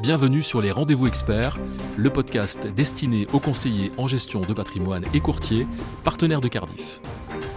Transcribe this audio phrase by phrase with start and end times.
[0.00, 1.58] Bienvenue sur les Rendez-vous Experts,
[1.98, 5.66] le podcast destiné aux conseillers en gestion de patrimoine et courtiers,
[6.04, 7.02] partenaires de Cardiff.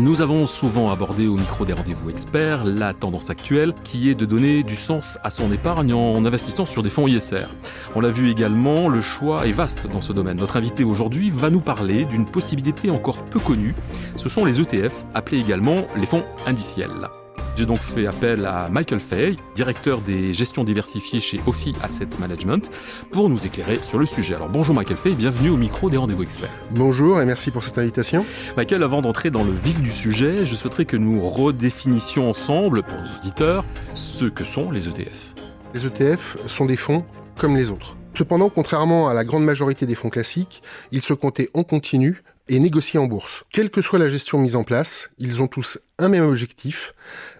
[0.00, 4.26] Nous avons souvent abordé au micro des rendez-vous experts la tendance actuelle qui est de
[4.26, 7.46] donner du sens à son épargne en investissant sur des fonds ISR.
[7.94, 10.38] On l'a vu également, le choix est vaste dans ce domaine.
[10.38, 13.76] Notre invité aujourd'hui va nous parler d'une possibilité encore peu connue.
[14.16, 17.08] Ce sont les ETF, appelés également les fonds indiciels.
[17.56, 22.68] J'ai donc fait appel à Michael Fay, directeur des gestions diversifiées chez Ophi Asset Management,
[23.12, 24.34] pour nous éclairer sur le sujet.
[24.34, 26.50] Alors bonjour Michael Fay, bienvenue au micro des rendez-vous experts.
[26.72, 28.26] Bonjour et merci pour cette invitation.
[28.56, 32.98] Michael, avant d'entrer dans le vif du sujet, je souhaiterais que nous redéfinissions ensemble, pour
[32.98, 35.34] nos auditeurs, ce que sont les ETF.
[35.74, 37.04] Les ETF sont des fonds
[37.36, 37.96] comme les autres.
[38.14, 40.60] Cependant, contrairement à la grande majorité des fonds classiques,
[40.90, 43.44] ils se comptaient en continu et négociés en bourse.
[43.50, 46.94] Quelle que soit la gestion mise en place, ils ont tous un même objectif,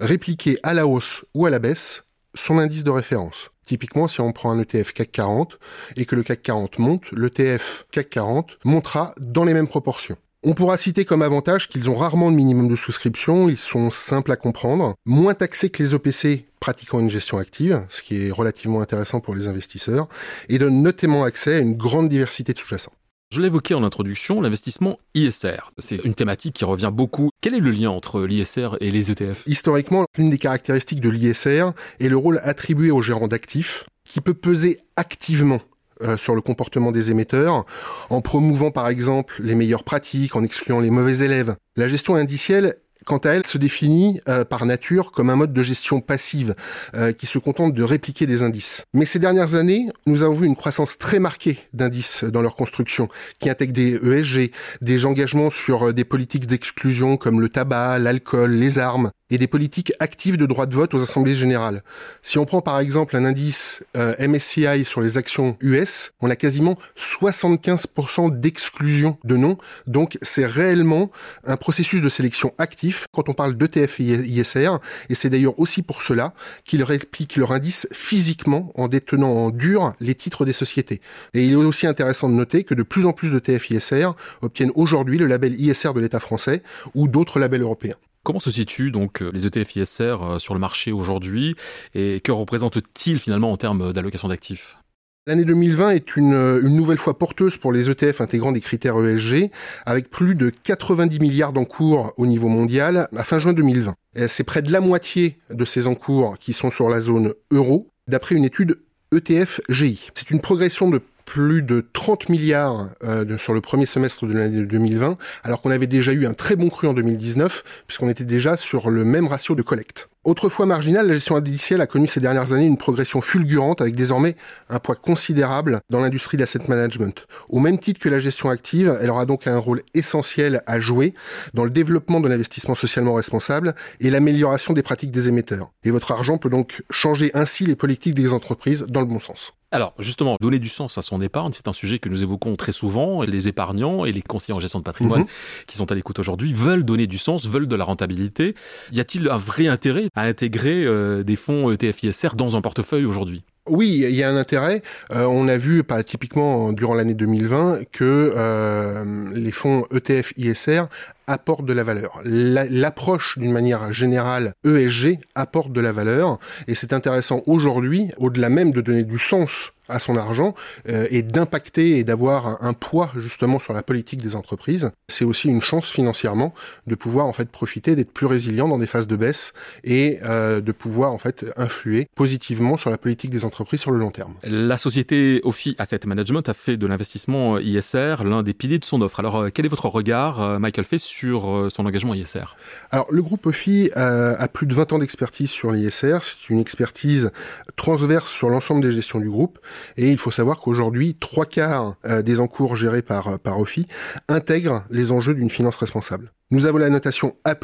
[0.00, 2.04] répliquer à la hausse ou à la baisse
[2.34, 3.50] son indice de référence.
[3.66, 5.58] Typiquement, si on prend un ETF CAC 40
[5.96, 10.16] et que le CAC 40 monte, l'ETF CAC 40 montera dans les mêmes proportions.
[10.42, 14.32] On pourra citer comme avantage qu'ils ont rarement de minimum de souscription, ils sont simples
[14.32, 18.80] à comprendre, moins taxés que les OPC pratiquant une gestion active, ce qui est relativement
[18.80, 20.08] intéressant pour les investisseurs,
[20.48, 22.92] et donnent notamment accès à une grande diversité de sous-jacents.
[23.32, 25.70] Je l'évoquais en introduction, l'investissement ISR.
[25.78, 27.30] C'est une thématique qui revient beaucoup.
[27.40, 31.66] Quel est le lien entre l'ISR et les ETF Historiquement, l'une des caractéristiques de l'ISR
[32.00, 35.60] est le rôle attribué au gérant d'actifs, qui peut peser activement
[36.02, 37.66] euh, sur le comportement des émetteurs,
[38.08, 41.54] en promouvant par exemple les meilleures pratiques, en excluant les mauvais élèves.
[41.76, 45.62] La gestion indicielle quant à elle, se définit euh, par nature comme un mode de
[45.62, 46.54] gestion passive
[46.94, 48.82] euh, qui se contente de répliquer des indices.
[48.94, 53.08] Mais ces dernières années, nous avons vu une croissance très marquée d'indices dans leur construction,
[53.38, 58.52] qui intègre des ESG, des engagements sur euh, des politiques d'exclusion comme le tabac, l'alcool,
[58.52, 61.82] les armes, et des politiques actives de droit de vote aux assemblées générales.
[62.22, 66.78] Si on prend par exemple un indice MSCI sur les actions US, on a quasiment
[66.98, 71.10] 75% d'exclusion de noms, donc c'est réellement
[71.46, 74.70] un processus de sélection actif quand on parle d'ETF et ISR,
[75.08, 79.94] et c'est d'ailleurs aussi pour cela qu'ils répliquent leur indice physiquement en détenant en dur
[80.00, 81.00] les titres des sociétés.
[81.34, 84.10] Et il est aussi intéressant de noter que de plus en plus d'ETF ISR
[84.42, 86.62] obtiennent aujourd'hui le label ISR de l'État français
[86.94, 87.96] ou d'autres labels européens.
[88.30, 91.56] Comment se situent donc euh, les ETF ISR euh, sur le marché aujourd'hui
[91.96, 94.78] et que représentent-ils finalement en termes d'allocation d'actifs?
[95.26, 99.50] L'année 2020 est une, une, nouvelle fois porteuse pour les ETF intégrant des critères ESG,
[99.84, 103.96] avec plus de 90 milliards d'encours au niveau mondial à fin juin 2020.
[104.28, 108.36] C'est près de la moitié de ces encours qui sont sur la zone euro, d'après
[108.36, 108.78] une étude
[109.12, 110.08] ETF GI.
[110.14, 114.64] C'est une progression de plus de 30 milliards euh, sur le premier semestre de l'année
[114.64, 118.56] 2020, alors qu'on avait déjà eu un très bon cru en 2019, puisqu'on était déjà
[118.56, 120.08] sur le même ratio de collecte.
[120.24, 124.34] Autrefois marginale, la gestion indicielle a connu ces dernières années une progression fulgurante avec désormais
[124.68, 127.28] un poids considérable dans l'industrie de l'asset management.
[127.48, 131.14] Au même titre que la gestion active, elle aura donc un rôle essentiel à jouer
[131.54, 135.70] dans le développement de l'investissement socialement responsable et l'amélioration des pratiques des émetteurs.
[135.84, 139.52] Et votre argent peut donc changer ainsi les politiques des entreprises dans le bon sens.
[139.72, 142.72] Alors justement, donner du sens à son épargne, c'est un sujet que nous évoquons très
[142.72, 143.22] souvent.
[143.22, 145.26] Les épargnants et les conseillers en gestion de patrimoine mhm.
[145.66, 148.54] qui sont à l'écoute aujourd'hui veulent donner du sens, veulent de la rentabilité.
[148.92, 153.44] Y a-t-il un vrai intérêt à intégrer euh, des fonds ETF-ISR dans un portefeuille aujourd'hui?
[153.68, 154.82] Oui, il y a un intérêt.
[155.12, 160.84] Euh, on a vu, pas typiquement durant l'année 2020, que euh, les fonds ETF ISR
[161.30, 162.20] apportent de la valeur.
[162.24, 168.72] L'approche d'une manière générale ESG apporte de la valeur et c'est intéressant aujourd'hui, au-delà même
[168.72, 170.54] de donner du sens à son argent
[170.88, 174.90] euh, et d'impacter et d'avoir un, poids justement sur la politique des entreprises.
[175.08, 176.54] C'est aussi une chance financièrement
[176.86, 179.52] de pouvoir en fait profiter d'être plus résilient dans des phases de baisse
[179.82, 183.98] et euh, de pouvoir en fait influer positivement sur la politique des entreprises sur le
[183.98, 184.34] long terme.
[184.44, 189.02] La société Ophi Asset Management a fait de l'investissement ISR l'un des piliers de son
[189.02, 189.18] offre.
[189.18, 192.56] Alors quel est votre regard, Michael Fay, sur son engagement ISR
[192.90, 196.18] Alors le groupe Ophi a plus de 20 ans d'expertise sur l'ISR.
[196.22, 197.30] C'est une expertise
[197.76, 199.58] transverse sur l'ensemble des gestions du groupe.
[199.96, 203.86] Et il faut savoir qu'aujourd'hui, trois quarts euh, des encours gérés par, euh, par OFI
[204.28, 206.32] intègrent les enjeux d'une finance responsable.
[206.50, 207.54] Nous avons la notation A+,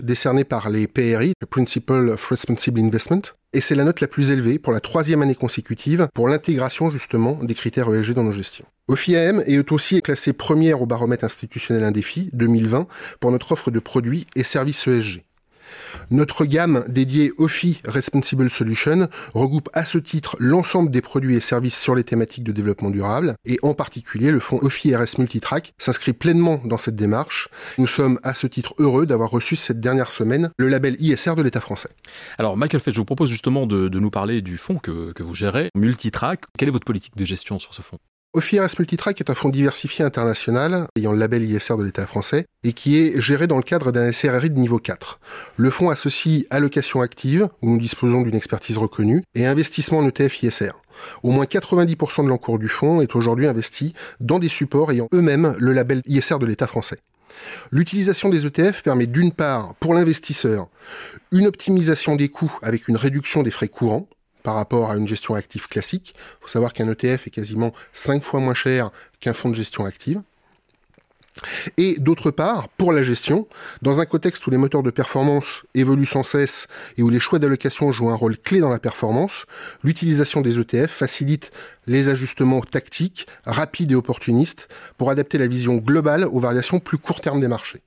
[0.00, 3.22] décernée par les PRI, Principle of Responsible Investment,
[3.52, 7.38] et c'est la note la plus élevée pour la troisième année consécutive pour l'intégration justement
[7.42, 8.66] des critères ESG dans nos gestions.
[8.88, 12.86] OFI-AM est aussi classée première au baromètre institutionnel Indéfi 2020
[13.20, 15.22] pour notre offre de produits et services ESG.
[16.10, 21.78] Notre gamme dédiée OFI Responsible Solution regroupe à ce titre l'ensemble des produits et services
[21.78, 26.12] sur les thématiques de développement durable et en particulier le fonds OFI RS Multitrack s'inscrit
[26.12, 27.48] pleinement dans cette démarche.
[27.78, 31.42] Nous sommes à ce titre heureux d'avoir reçu cette dernière semaine le label ISR de
[31.42, 31.90] l'État français.
[32.38, 35.34] Alors Michael Fett, je vous propose justement de, nous parler du fonds que, que vous
[35.34, 36.44] gérez, Multitrack.
[36.58, 37.98] Quelle est votre politique de gestion sur ce fonds?
[38.36, 42.74] OFIRS Multitrack est un fonds diversifié international ayant le label ISR de l'État français et
[42.74, 45.18] qui est géré dans le cadre d'un SRRI de niveau 4.
[45.56, 50.42] Le fonds associe allocation active, où nous disposons d'une expertise reconnue, et investissement en ETF
[50.42, 50.72] ISR.
[51.22, 55.56] Au moins 90% de l'encours du fonds est aujourd'hui investi dans des supports ayant eux-mêmes
[55.58, 56.98] le label ISR de l'État français.
[57.70, 60.68] L'utilisation des ETF permet d'une part, pour l'investisseur,
[61.32, 64.06] une optimisation des coûts avec une réduction des frais courants,
[64.46, 66.14] par rapport à une gestion active classique.
[66.16, 69.84] Il faut savoir qu'un ETF est quasiment 5 fois moins cher qu'un fonds de gestion
[69.84, 70.22] active.
[71.76, 73.48] Et d'autre part, pour la gestion,
[73.82, 77.40] dans un contexte où les moteurs de performance évoluent sans cesse et où les choix
[77.40, 79.46] d'allocation jouent un rôle clé dans la performance,
[79.82, 81.50] l'utilisation des ETF facilite
[81.88, 87.20] les ajustements tactiques, rapides et opportunistes, pour adapter la vision globale aux variations plus court
[87.20, 87.82] terme des marchés.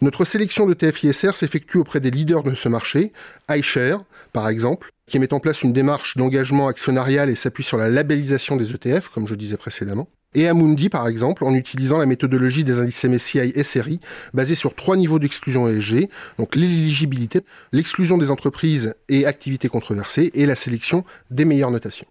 [0.00, 3.12] Notre sélection de TFISR s'effectue auprès des leaders de ce marché,
[3.50, 7.88] iShare par exemple, qui met en place une démarche d'engagement actionnarial et s'appuie sur la
[7.88, 10.08] labellisation des ETF, comme je disais précédemment.
[10.34, 14.00] Et Amundi, par exemple, en utilisant la méthodologie des indices MSCI SRI,
[14.32, 16.08] basée sur trois niveaux d'exclusion ESG,
[16.38, 17.42] donc l'éligibilité,
[17.72, 22.06] l'exclusion des entreprises et activités controversées, et la sélection des meilleures notations.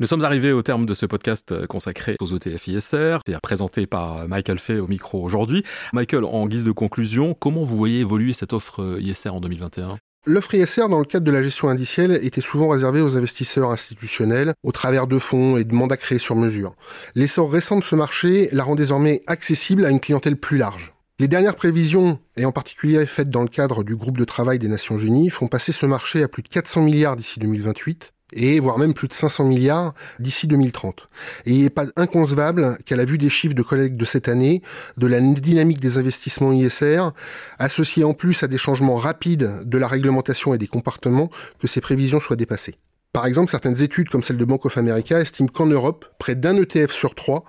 [0.00, 3.86] Nous sommes arrivés au terme de ce podcast euh, consacré aux ETF ISR, et présenté
[3.86, 5.62] par Michael Fay au micro aujourd'hui.
[5.92, 9.98] Michael, en guise de conclusion, comment vous voyez évoluer cette offre euh, ISR en 2021
[10.24, 14.54] L'offre ISR dans le cadre de la gestion indicielle était souvent réservée aux investisseurs institutionnels
[14.62, 16.74] au travers de fonds et de mandats créés sur mesure.
[17.14, 20.94] L'essor récent de ce marché la rend désormais accessible à une clientèle plus large.
[21.18, 24.68] Les dernières prévisions, et en particulier faites dans le cadre du groupe de travail des
[24.68, 28.78] Nations Unies, font passer ce marché à plus de 400 milliards d'ici 2028, et voire
[28.78, 31.06] même plus de 500 milliards d'ici 2030.
[31.46, 34.62] Et il n'est pas inconcevable qu'à la vue des chiffres de collègues de cette année,
[34.96, 37.10] de la dynamique des investissements ISR,
[37.58, 41.80] associés en plus à des changements rapides de la réglementation et des comportements, que ces
[41.80, 42.76] prévisions soient dépassées.
[43.12, 46.56] Par exemple, certaines études comme celle de Bank of America estiment qu'en Europe, près d'un
[46.56, 47.44] ETF sur trois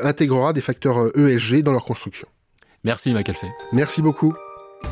[0.00, 2.28] intégrera des facteurs ESG dans leur construction.
[2.84, 3.50] Merci Michael Fay.
[3.72, 4.34] Merci beaucoup.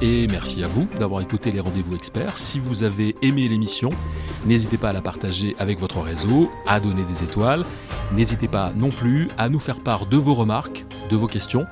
[0.02, 2.38] Et merci à vous d'avoir écouté les rendez-vous experts.
[2.38, 3.90] Si vous avez aimé l'émission,
[4.44, 7.64] n'hésitez pas à la partager avec votre réseau, à donner des étoiles.
[8.12, 11.66] N'hésitez pas non plus à nous faire part de vos remarques, de vos questions,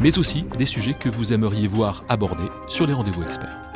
[0.00, 3.67] mais aussi des sujets que vous aimeriez voir abordés sur les rendez-vous experts.